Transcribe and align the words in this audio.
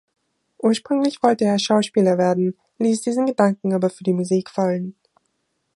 Ursprünglich 0.63 1.21
wollte 1.21 1.45
er 1.45 1.59
Schauspieler 1.59 2.17
werden, 2.17 2.57
ließ 2.79 3.01
diesen 3.01 3.27
Gedanken 3.27 3.71
aber 3.71 3.91
für 3.91 4.03
die 4.03 4.13
Musik 4.13 4.49
fallen. 4.49 4.95